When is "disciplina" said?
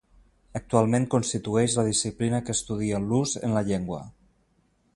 1.89-2.39